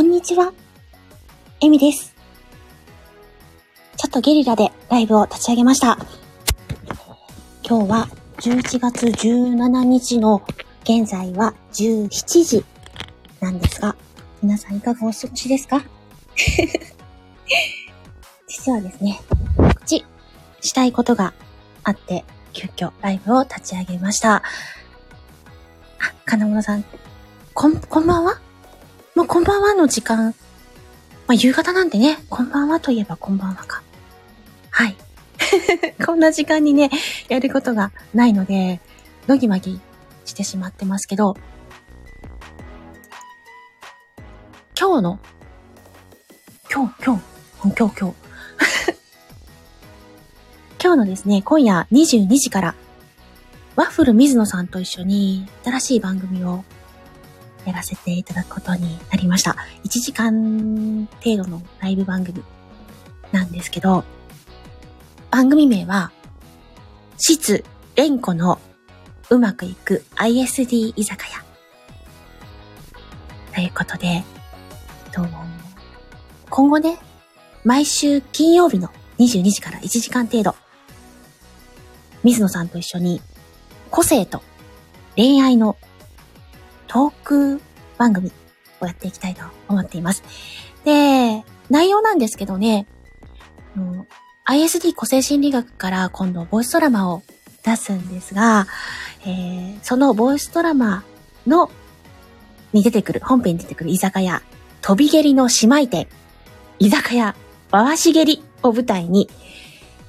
[0.00, 0.54] こんにちは。
[1.60, 2.16] エミです。
[3.98, 5.98] ちょっとゲリラでライブを立ち上げました。
[7.62, 8.08] 今日は
[8.38, 10.42] 11月17日の
[10.84, 12.64] 現在は17時
[13.40, 13.94] なんですが、
[14.42, 15.84] 皆さんいかがお過ごしですか？
[18.48, 19.20] 実はですね、
[19.58, 20.02] 告知
[20.62, 21.34] したいことが
[21.84, 24.36] あって、急遽ライブを立ち上げました。
[24.36, 24.42] あ、
[26.24, 26.86] 金物さん、
[27.52, 28.40] こん、こんばんは？
[29.20, 30.34] もうこんばんはの時間。
[31.26, 33.82] まあ、夕方なんでね、こんばんはといえばこんばんはか。
[34.70, 34.96] はい。
[36.02, 36.90] こんな時間にね、
[37.28, 38.80] やることがないので、
[39.26, 39.78] ドギマギ
[40.24, 41.36] してしまってますけど、
[44.74, 45.18] 今日の、
[46.72, 47.22] 今日、今日、
[47.62, 48.00] 今日、今日。
[50.82, 52.74] 今日のですね、今夜22時から、
[53.76, 56.64] ワッフル水野さんと一緒に新しい番組を
[57.66, 59.56] やらせていただくことになりました。
[59.84, 62.42] 1時間程度のライブ番組
[63.32, 64.04] なんですけど、
[65.30, 66.10] 番組名は、
[67.18, 67.64] 質
[67.96, 68.58] 蓮子の
[69.28, 71.44] うまくいく ISD 居酒屋。
[73.54, 74.24] ということで、えっ
[75.12, 75.26] と
[76.48, 76.98] 今後ね、
[77.64, 80.54] 毎週金曜日の22時から1時間程度、
[82.24, 83.20] 水野さんと一緒に
[83.90, 84.42] 個性と
[85.16, 85.76] 恋愛の
[86.90, 87.60] トーク
[87.98, 88.32] 番組
[88.80, 90.24] をやっていきたいと思っています。
[90.84, 92.88] で、内容なんですけどね、
[93.76, 94.06] あの
[94.44, 97.22] ISD 個性心理学から今度ボイスドラマを
[97.64, 98.66] 出すんですが、
[99.24, 101.04] えーそのボイスドラマ
[101.46, 101.70] の、
[102.72, 104.42] に出てくる、本編に出てくる居酒屋、
[104.82, 106.08] 飛び蹴りの姉妹店、
[106.80, 107.36] 居酒屋、
[107.70, 109.30] 回し蹴りを舞台に、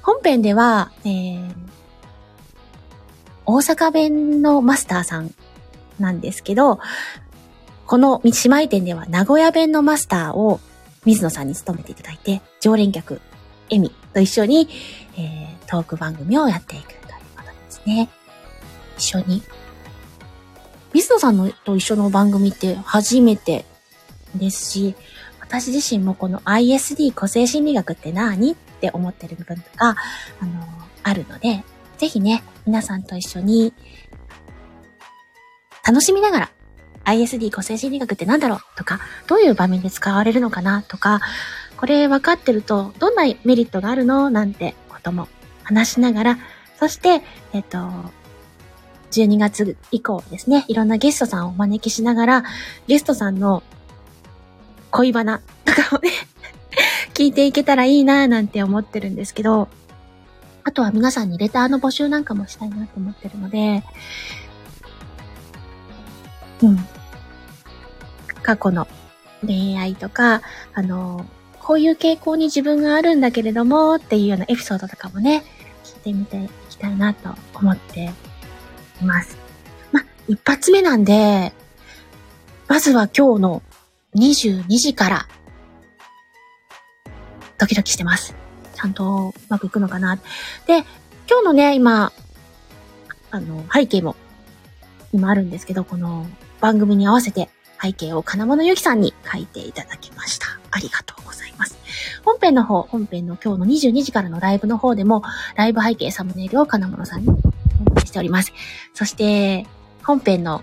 [0.02, 1.54] 本編では、えー
[3.44, 5.34] 大阪弁のマスターさん
[5.98, 6.80] なんですけど、
[7.86, 10.60] この姉妹店では名古屋弁のマスターを
[11.04, 13.20] 水野さんに務めていただいて、常連客、
[13.70, 14.68] エミと一緒に、
[15.16, 17.00] えートーク番組をやっていくという
[17.34, 18.10] ことですね。
[18.98, 19.42] 一緒に。
[20.92, 23.64] 水野さんのと一緒の番組って初めて
[24.34, 24.94] ですし、
[25.40, 29.96] 私自身もこの ISD 個性心理学って何って思ってる部分とか、
[30.40, 30.68] あの、
[31.04, 31.64] あるので、
[31.96, 33.72] ぜひね、皆さんと一緒に
[35.84, 36.50] 楽しみながら
[37.04, 41.20] ISD 個性心理学って何だろうとか、どういう場面で使われるのかなとか、
[41.76, 45.28] これ分かってるとどんなメリットがあるのなんてことも
[45.64, 46.38] 話しながら、
[46.78, 47.22] そして、
[47.52, 47.78] えっと、
[49.10, 52.44] 12月以降ですね、いろんなゲストさんをお招きしながら、
[52.86, 53.62] ゲストさんの
[54.90, 56.10] 恋バナとかをね、
[57.14, 59.68] 聞いていけたらいいなぁなんて思ってるんですけど、
[60.64, 63.82] あとは皆さんにレターの募集なんかもしたいなと思ってるので、
[66.62, 66.78] うん。
[68.42, 68.86] 過去の
[69.44, 70.42] 恋愛とか、
[70.74, 71.26] あの、
[71.60, 75.44] こういう傾向に自分があるんだけれどもっていうようなエピソードとかもね、
[75.84, 78.12] 聞いてみていきたいなと思って
[79.00, 79.36] います。
[79.92, 81.52] ま、一発目なんで、
[82.68, 83.62] まずは今日の
[84.16, 85.28] 22時から、
[87.58, 88.34] ドキドキしてます。
[88.74, 90.16] ちゃんとうまくいくのかな。
[90.66, 90.78] で、
[91.28, 92.12] 今日のね、今、
[93.30, 94.16] あの、背景も、
[95.12, 96.26] 今あるんですけど、この
[96.62, 97.50] 番組に合わせて
[97.82, 100.46] 背景を金物ゆきさんに書いていただきました。
[100.70, 101.76] ありがとうございます。
[102.24, 105.22] 本編の方、本編の今日の22時からのライブの方でも、
[105.56, 107.42] ライブ背景サムネイルを金物さんにお願
[108.04, 108.52] いしております。
[108.94, 109.66] そして、
[110.04, 110.62] 本編の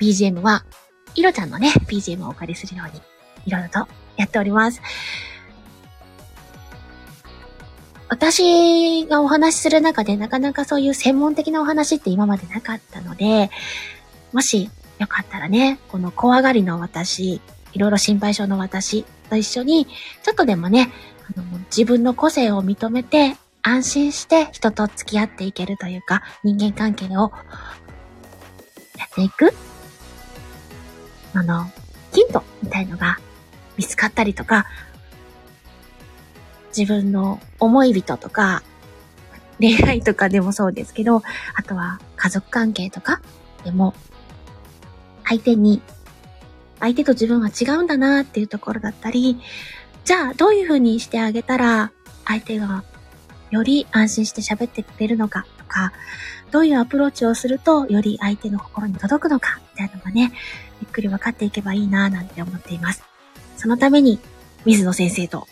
[0.00, 0.64] BGM は、
[1.14, 3.00] いろちゃんのね、BGM をお借りするように、
[3.46, 4.82] いろいろとやっております。
[8.08, 13.50] 私がお話しする中でなかなかそういう専門的なお話って今までなかったので、
[14.32, 14.68] もし
[15.02, 17.40] よかったらね、この怖がりの私、
[17.72, 19.86] いろいろ心配性の私と一緒に、
[20.22, 20.92] ちょっとでもね、
[21.36, 27.32] あの自分の個性を認めて、安心して人と付き合っていけるというか、人間関係を
[28.96, 29.52] やっていく。
[31.34, 31.64] あの、
[32.12, 33.18] ヒントみたいのが
[33.76, 34.66] 見つかったりとか、
[36.76, 38.62] 自分の思い人とか、
[39.58, 41.22] 恋愛とかでもそうですけど、
[41.54, 43.20] あとは家族関係とか
[43.64, 43.94] でも、
[45.32, 45.80] 相手に、
[46.78, 49.40] 相手と自分は違うんだなっていうところだったり、
[50.04, 51.90] じゃあどういう風にしてあげたら、
[52.26, 52.84] 相手が
[53.50, 55.92] より安心して喋ってくれるのかとか、
[56.50, 60.32] どういうアプローチをすると、より相手の心に届くのか、みたいなのがね、
[60.82, 63.02] ゆっくり分かっていけばいいななんて思っています。
[63.56, 64.18] そのために、
[64.66, 65.48] 水野先生と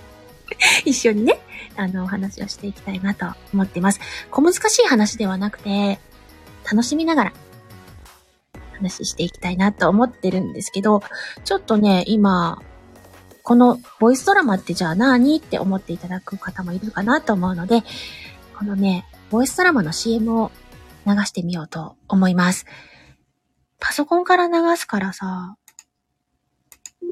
[0.84, 1.40] 一緒にね、
[1.76, 4.00] あの、お話をしていきたいなと思っています。
[4.30, 5.98] 小難しい話ではなくて、
[6.70, 7.32] 楽しみながら、
[8.78, 11.02] 話していきたいなと思ってるんですけど、
[11.44, 12.60] ちょっとね、今、
[13.42, 17.82] このボイスドラマってじゃあ何って思っていただく方もいるかなと思うので、
[18.58, 20.50] このね、ボイスドラマの CM を
[21.06, 22.66] 流してみようと思います。
[23.80, 25.56] パソコンから流すからさ、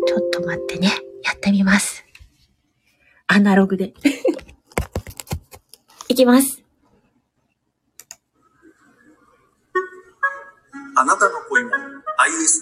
[0.06, 0.90] ちょっと待ってね。
[1.24, 2.04] やってみます。
[3.26, 3.94] アナログで。
[6.08, 6.65] いきます。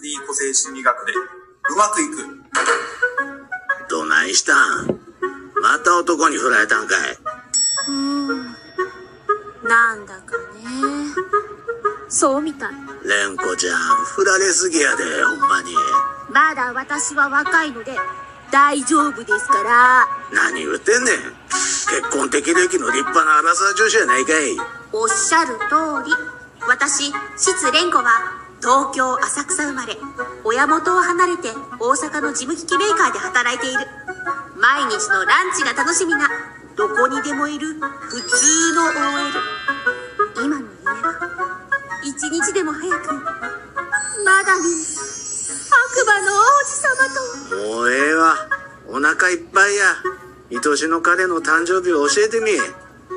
[0.04, 3.88] ISD 個性心理学でうまくいく。
[3.88, 4.52] どないした
[4.84, 5.00] ん？
[5.62, 7.18] また男に振られたんかい
[7.88, 8.44] うん。
[9.62, 11.14] なんだかね。
[12.08, 12.74] そうみたい。
[13.02, 15.74] 蓮子ちゃん、振られすぎやで、ほんまに。
[16.30, 17.96] まだ私は若いので、
[18.50, 20.06] 大丈夫ですから。
[20.32, 21.16] 何言ってんねん。
[21.48, 24.56] 結婚適齢期の立派なアラサー女子やないかい。
[24.92, 26.12] おっしゃる通り。
[26.66, 29.92] 私、失蓮子は、東京浅草生まれ、
[30.42, 33.80] 親元を離れて大阪の事務機器メーカーで働いている。
[34.56, 36.30] 毎日のランチが楽しみな、
[36.74, 38.96] どこにでもいる普通の OL。
[40.46, 41.12] 今の夢は、
[42.04, 43.12] 一日でも早く、
[44.24, 44.64] まだ見
[45.74, 47.74] 悪魔の王子様と。
[47.76, 48.34] もうええわ。
[48.88, 49.84] お腹いっぱいや。
[50.50, 52.52] 愛しの彼の誕生日を教えてみ。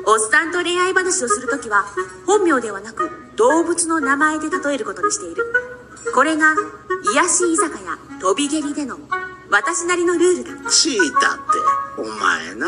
[0.04, 1.86] おっさんと恋愛話をするときは、
[2.26, 5.44] 本名ではなく、動物の名前で例えることにしている。
[6.12, 6.54] これが、
[7.14, 8.98] 癒し居酒屋、飛び蹴りでの、
[9.48, 10.68] 私なりのルールだ。
[10.68, 11.40] チータって、
[11.98, 12.66] お前な。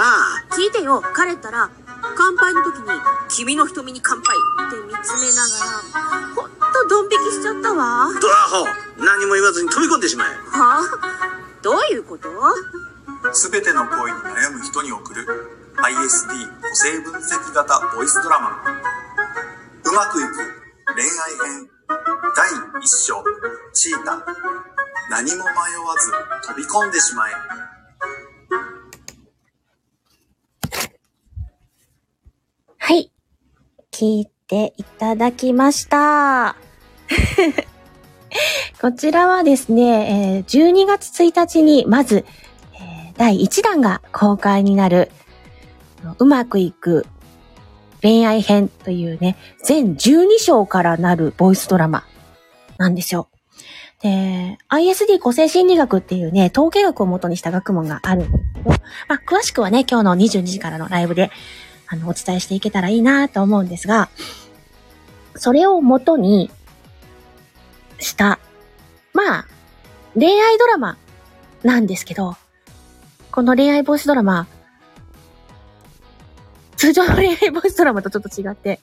[0.50, 1.70] 聞いてよ、彼ったら、
[2.16, 2.84] 乾杯の時に、
[3.28, 4.36] 君の瞳に乾杯
[4.68, 5.72] って見つめながら、
[6.36, 8.08] ほんとドン引きしちゃったわ。
[8.20, 8.66] ドラホ
[9.04, 10.28] 何も言わずに飛び込んでしまえ。
[10.28, 10.78] は？
[10.78, 10.82] あ
[11.62, 12.28] どういうこと？
[13.32, 15.26] すべての恋に悩む人に送る
[15.76, 18.62] ISD 個性分析型ボイスドラマ
[19.84, 20.59] うまくいく
[20.96, 21.68] 恋愛編
[22.34, 23.22] 第1章。
[23.72, 24.24] チータ
[25.08, 26.10] 何も迷わず
[26.48, 27.32] 飛び込んでしまえ。
[32.78, 33.12] はい。
[33.92, 36.56] 聞いていただきました。
[38.80, 42.24] こちらはですね、12月1日にまず、
[43.16, 45.12] 第1弾が公開になる
[46.18, 47.06] うまくいく
[48.02, 52.04] 恋愛編というね、全12章からなるボイスドラマ
[52.78, 53.28] なんですよ。
[54.02, 61.30] で、ISD 個性心理学っていうね、統計学を元にした学問があるんですけど、まあ、詳しくはね、今日の22時からのライブで、
[61.86, 64.08] あの、お伝えしていけたらいいなと思うんですが、
[65.34, 66.50] それを元に
[67.98, 68.38] した、
[69.12, 69.46] まあ、
[70.14, 70.96] 恋愛ドラマ
[71.62, 72.36] なんですけど、
[73.30, 74.46] この恋愛ボイスドラマ、
[76.80, 78.80] 通常の恋愛ボイスドラマとちょっと違って、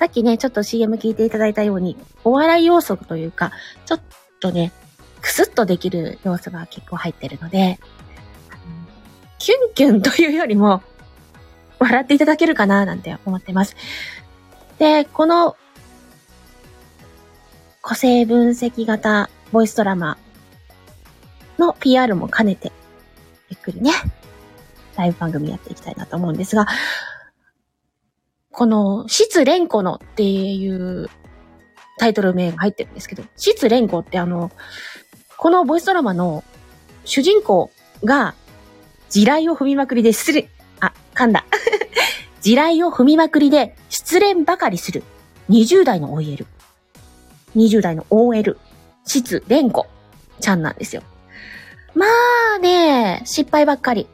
[0.00, 3.52] さっきね、ちょっと CM 聞いていただいたように、お笑い要素というか、
[3.86, 4.00] ちょっ
[4.40, 4.72] とね、
[5.22, 7.78] クスッとできる要素が結構入ってるので、
[9.38, 10.82] キュンキュンというよりも、
[11.78, 13.76] 笑っていただけるかななんて思ってます。
[14.80, 15.56] で、この、
[17.80, 20.18] 個性分析型ボイスドラマ
[21.60, 22.72] の PR も兼ねて、
[23.50, 23.92] ゆっくりね、
[25.00, 26.66] ライブ番組やっていきたいなと思うんですが、
[28.60, 31.08] この、失連呼のっていう
[31.96, 34.50] タイトル名が入ってるんですけど、失連呼ってあの、
[35.38, 36.44] このボイスドラマの
[37.06, 37.70] 主人公
[38.04, 38.34] が
[39.08, 41.46] 地雷を踏みまくりで失恋、あ、噛んだ。
[42.42, 45.04] 地雷を踏みまくりで失恋ばかりする
[45.48, 46.46] 20代の OL。
[47.56, 48.58] 20代の OL。
[49.06, 49.86] 失恋子
[50.38, 51.02] ちゃんなんですよ。
[51.94, 52.04] ま
[52.56, 54.06] あね、失敗ばっかり。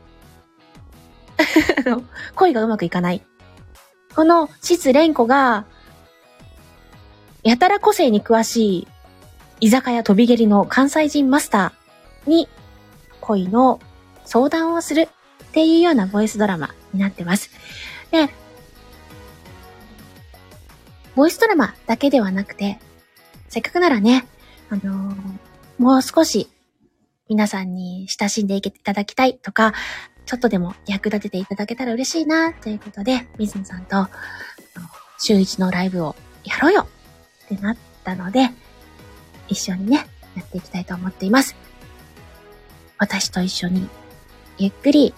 [2.37, 3.27] 恋がうまくいかない。
[4.17, 5.67] このシレンコが、
[7.43, 8.89] やたら個性に詳しい
[9.61, 12.49] 居酒屋飛び蹴りの関西人マスターに
[13.21, 13.79] 恋の
[14.25, 15.09] 相談をするっ
[15.53, 17.51] ていうようなボイスドラマになってます。
[18.11, 18.31] で、
[21.15, 22.79] ボイスドラマだけではなくて、
[23.51, 24.27] せっかくならね、
[24.71, 25.17] あのー、
[25.77, 26.49] もう少し
[27.29, 29.75] 皆さんに親しんでいけていただきたいとか、
[30.27, 34.09] ちょっとでも役立てていただけたら嬉しいな、ということで、水野さんと、
[35.19, 36.89] 週一のライブをやろうよ
[37.45, 38.51] ってなったので、
[39.49, 41.55] 一緒にね、やっていきたいと思っています。
[42.99, 43.89] 私と一緒に、
[44.59, 45.15] ゆっくり、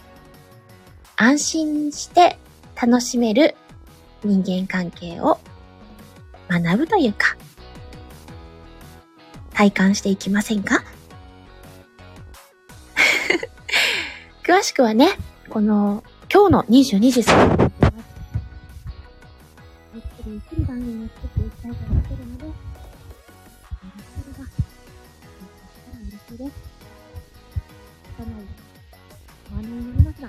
[1.17, 2.39] 安心して
[2.81, 3.57] 楽しめる
[4.23, 5.41] 人間関係を
[6.49, 7.37] 学ぶというか、
[9.55, 10.85] 体感していきませんか？
[14.49, 15.11] 詳しくはね、
[15.51, 16.03] この、
[16.33, 17.71] 今日の22時3分。
[19.93, 22.55] ゆっくりゆっくり番組を作っていきたいと思っているので、ゆっ
[25.85, 26.53] くり中です。
[28.19, 28.27] 汚い。
[29.51, 30.29] 真似になりますが。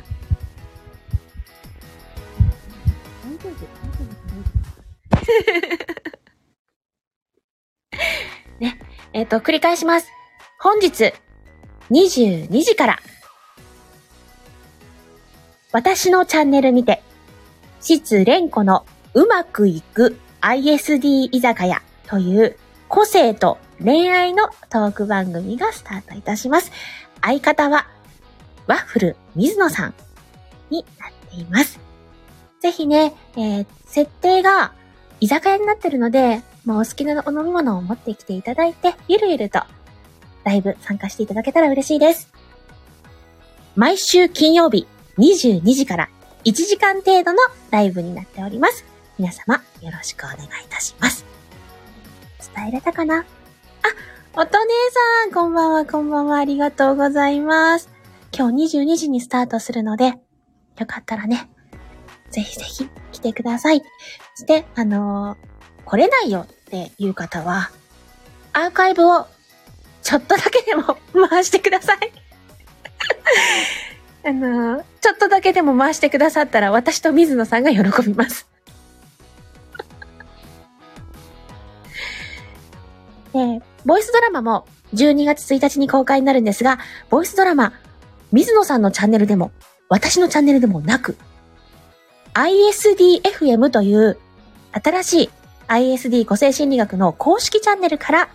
[3.23, 4.49] 大丈夫大丈夫大丈
[8.49, 8.79] 夫ね。
[9.13, 10.09] えっ、と、繰り返します。
[10.59, 11.13] 本日、
[11.89, 12.99] 22時から、
[15.71, 17.01] 私のチャンネルにて、
[17.81, 22.57] 失恋子のうまくいく ISD 居酒屋という
[22.87, 26.71] 個性と恋愛のトーク番組がスタートいたします。
[27.21, 27.87] 相方は
[28.67, 29.93] ワッフル水野さん
[30.69, 31.79] になっています。
[32.59, 34.71] ぜひね、えー設定が
[35.19, 39.61] 居酒屋になってるので、まあ、お好きなお飲み物を持ってきていただいて、ゆるゆると
[40.43, 42.31] ライブ参加していただけたら嬉しいです。
[43.75, 44.87] 毎週金曜日
[45.19, 46.09] 22時から
[46.45, 47.39] 1時間程度の
[47.71, 48.85] ライブになっております。
[49.17, 51.25] 皆様よろしくお願いいたします。
[52.55, 53.19] 伝えれたかな？
[53.19, 53.25] あ、
[54.35, 57.89] お姉さん、こんばんは、こんばんは、ありがとうございます。
[58.31, 60.13] 今日22時にスタートするので、
[60.77, 61.49] よかったらね、
[62.31, 63.83] ぜひぜひ来てください。
[64.35, 65.49] そして、あのー
[65.85, 67.71] 来れないよっていう方は、
[68.53, 69.25] アーカイブを
[70.03, 70.97] ちょっとだけでも
[71.29, 72.11] 回してください。
[74.29, 78.47] あのちょっとだけでも回してくださったら私と水野さんが喜びます。
[83.33, 86.77] で、 ボイスドラマも12月1日に公開になるんですが、
[87.09, 87.73] ボイスドラマ、
[88.31, 89.51] 水野さんのチャンネルでも、
[89.89, 91.17] 私のチャンネルでもなく、
[92.35, 94.19] ISDFM という
[94.73, 95.29] 新しい
[95.67, 98.29] ISD 個性心理学の公式チャンネルから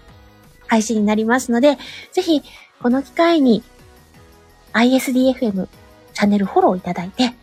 [0.67, 1.79] 配信になりますので、
[2.11, 2.43] ぜひ
[2.83, 3.63] この機会に
[4.73, 5.69] ISDFM
[6.15, 7.35] チャンネルフォローいただいて、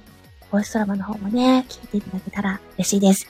[0.49, 3.27] ボイスドラマの方もね、聞いていただけたら嬉しいです。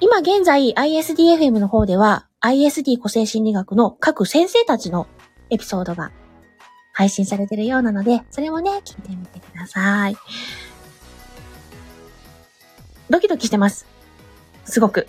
[0.00, 5.06] 今現在 ISDFM の方では ISD 個性心理学の各先生たちの
[5.50, 6.10] エピソードが
[6.92, 10.16] 配信されてるようなので、それもね、聞いてみてください。
[13.10, 13.86] ドキドキしてます。
[14.64, 15.06] すごく。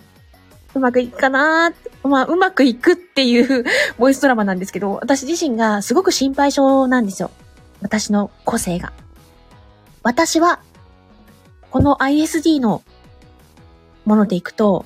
[0.74, 2.08] うまくいくかなー。
[2.08, 3.66] まあ、うまくいくっていう
[3.98, 7.32] ボイスドラマなんですけど、私自身がすごく心配性なんですよ。
[7.82, 8.94] 私の個性が。
[10.04, 10.60] 私は、
[11.72, 12.84] この ISD の
[14.06, 14.86] ものでいくと、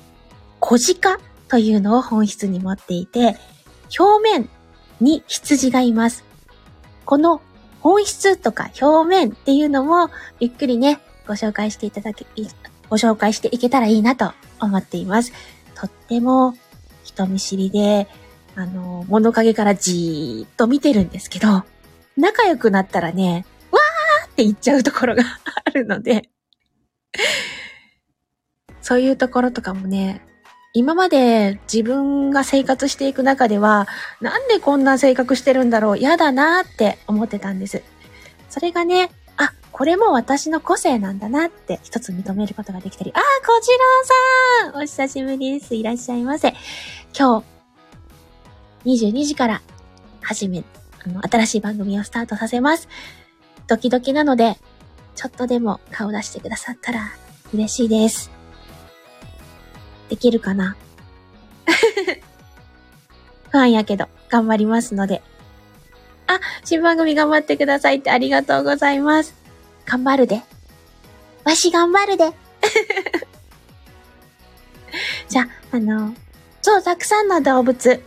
[0.60, 1.18] 小鹿
[1.48, 3.36] というのを本質に持っていて、
[3.98, 4.48] 表面
[5.00, 6.24] に羊がいます。
[7.04, 7.40] この
[7.80, 12.26] 本質とか表面っていうのも、ゆっくりね、ご紹介していただけ、
[12.88, 15.32] ご紹介していけたらいいなと思っています。
[15.74, 16.54] とっても
[17.04, 18.08] 人見知りで、
[18.54, 21.64] あの、物陰からじーっと見てるんですけど、
[22.20, 25.22] 仲良くなったらね、わーって言っちゃうところが
[25.64, 26.28] あるので、
[28.82, 30.22] そういうところとかもね、
[30.72, 33.88] 今まで自分が生活していく中では、
[34.20, 37.82] なんでこんな性格してるんだろう、嫌だなーって思ってたんです。
[38.48, 43.70] それがね、あ、これも私の個性なんだなって一つ認めることができたり、あー、こち
[44.68, 45.74] らさんお久しぶりです。
[45.74, 46.54] いらっしゃいませ。
[47.18, 47.42] 今
[48.84, 49.62] 日、22時から、
[50.22, 50.62] 始め、
[51.04, 52.88] あの、新しい番組をスタートさせます。
[53.66, 54.56] ドキドキなので、
[55.14, 57.12] ちょっとでも顔出してくださったら
[57.52, 58.30] 嬉しいです。
[60.08, 60.76] できるかな？
[63.50, 65.22] 不安やけど、頑張りますので。
[66.26, 69.34] あ、新番組頑張ってくださいってありがとうございます。
[69.86, 70.42] 頑張るで。
[71.44, 72.32] わし頑張るで。
[75.28, 76.14] じゃあ、あの、
[76.62, 78.02] そう、たくさんの動物。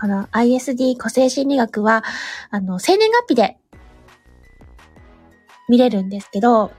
[0.00, 2.04] この ISD 個性心理学は、
[2.50, 3.56] あの、生年月日で
[5.68, 6.72] 見れるんですけど、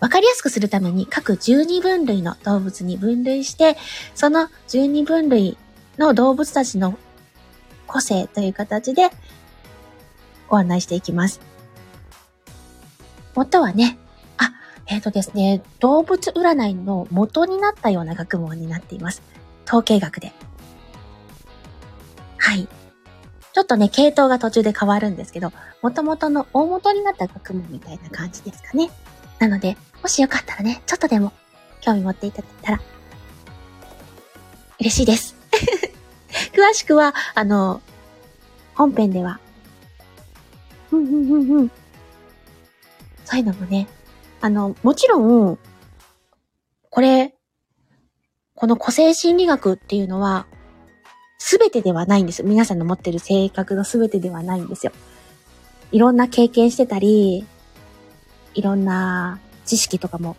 [0.00, 3.76] わかりやすくするために各12分類の動物に分類して、
[4.14, 5.56] その12分類
[5.98, 6.98] の動物たちの
[7.86, 9.10] 個性という形で
[10.48, 11.40] ご案内していきます。
[13.34, 13.98] 元はね、
[14.36, 14.52] あ、
[14.86, 19.22] えっ、とですね、動物占いの元になったような学問になっています。
[19.66, 20.32] 統計学で。
[22.44, 22.68] はい。
[23.54, 28.90] ちょっとね、系統が途中で変わるんですけど、元々の大元になった学問みたいな感じですかね。
[29.38, 31.32] なので、もしよかったらね、ちょっとでも
[31.80, 32.80] 興味持っていただいたら、
[34.78, 35.34] 嬉しいです。
[36.52, 37.80] 詳しくは、あの、
[38.74, 39.40] 本編では、
[40.92, 41.70] うんうんうんうん。
[43.24, 43.88] そういうのもね、
[44.42, 45.58] あの、もちろん、
[46.90, 47.34] これ、
[48.54, 50.46] この個性心理学っていうのは、
[51.46, 52.48] すべてではないんですよ。
[52.48, 54.92] 皆さんの持ってる性格のすべてではないんですよ。
[55.92, 57.44] いろんな経験してたり、
[58.54, 60.36] いろんな知識とかも、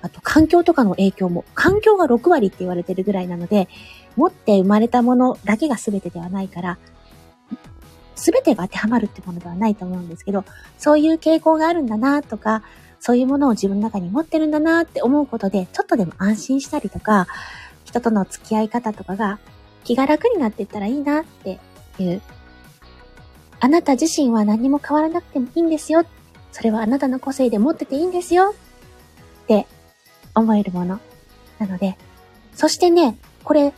[0.00, 3.68] あと環境とかの影響も、環境が6割って言われてるぐらいなので、
[4.16, 6.78] 持って生まれたものだけが全てではないから、
[8.14, 10.46] 全てが当てはまるってものではないと思うんですけど、
[10.78, 12.62] そういう傾向があるんだなとか、
[12.98, 17.26] そういうものを自分の中に持ってるんだなって思うことで、ちょっとでも安心したりとか、
[17.84, 19.38] 人との付き合い方とかが
[19.86, 21.60] 気が楽になっていったらいいなって
[21.98, 22.20] いう。
[23.60, 26.04] あなた自身は何も変わらなくてもいいんですよ。
[26.50, 28.54] それはあなたの個性で持ってていいんですよ。
[29.44, 29.66] って
[30.34, 30.98] 思えるもの。
[31.60, 31.96] なので、
[32.54, 33.72] そしてね、これ、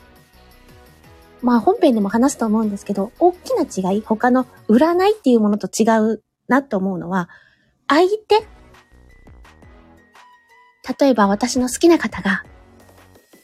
[1.43, 7.29] まあ本編でも話すと思うんですけど、大きな違い、他の占いっていうものと違うなと思うのは、
[7.87, 8.47] 相手
[11.01, 12.45] 例えば私の好きな方が、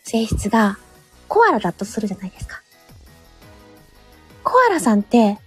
[0.02, 0.78] 性質が
[1.28, 2.62] コアラだとするじゃないですか。
[4.42, 5.38] コアラさんって、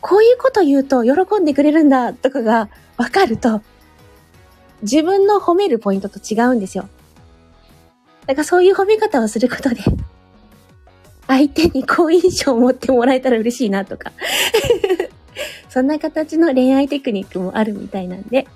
[0.00, 3.62] こういうこと言うと喜んでくれるんだとかがわかると、
[4.82, 6.88] 自分の褒めるポイントと違うんですよ。
[8.26, 9.76] だからそういう褒め方をすることで、
[11.26, 14.12] 相手に好印象を持ってもらえたら嬉しいなとか
[15.68, 18.46] そんな形の恋愛テクニックもあるみたいなんで、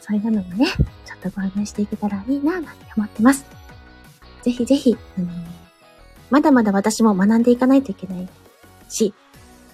[0.00, 3.44] そういうのもね、ちょっとご案内していけたらいいな、なんて思ってます。
[4.42, 5.30] ぜひぜひ、あのー、
[6.30, 8.28] まだまだ私も学んでいかないといけない
[8.88, 9.12] し、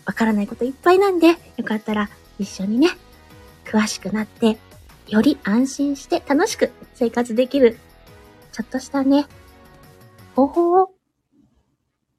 [0.04, 2.08] わからないこといっぱいなんで、よかったら
[2.38, 2.88] 一緒にね、
[3.64, 4.58] 詳しくなって、
[5.08, 7.78] より安心して楽しく生活できる、
[8.52, 9.26] ちょっとしたね、
[10.34, 10.90] 方法を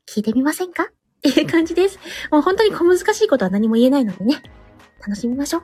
[0.07, 0.83] 聞いてみませんか？
[0.83, 0.85] っ
[1.21, 1.99] ていう感じです。
[2.31, 4.41] もう本当に小難しいことは何も言えないのでね、
[4.99, 5.63] 楽しみましょう。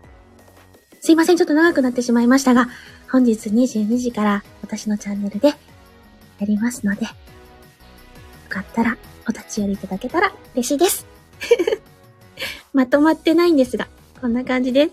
[1.02, 2.70] すいません、ちょっと長くなってしまいましたが、
[3.12, 5.56] 本日22時から私のチャンネルでや
[6.42, 7.06] りますので、
[8.54, 11.08] かったらお立ち寄りいただけたら嬉しいです。
[12.74, 13.88] まとまってないんですが、
[14.22, 14.92] こんな感じです。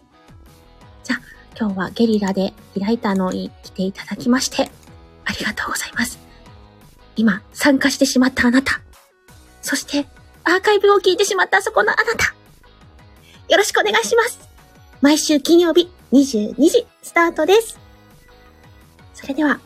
[1.05, 1.21] じゃあ、
[1.59, 4.71] 今日はゲリラで開いたのに来ていただきまして、
[5.25, 6.19] ありがとうございます。
[7.17, 8.81] 今、参加してしまったあなた。
[9.63, 10.07] そして、
[10.45, 12.35] アーカイブを聞いてしまったそこのあなた。
[13.49, 14.39] よろしくお願いします。
[15.01, 17.79] 毎週金曜日22時スタートです。
[19.15, 19.61] それでは、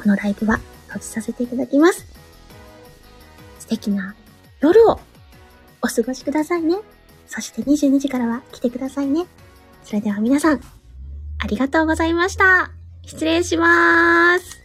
[0.00, 2.09] このライブは閉じさせていただきます。
[3.70, 4.16] 素敵な
[4.60, 4.98] 夜を
[5.80, 6.76] お過ごしくださいね。
[7.28, 9.26] そして22時からは来てくださいね。
[9.84, 10.60] それでは皆さん、
[11.38, 12.72] ありがとうございました。
[13.06, 14.59] 失礼しまーす。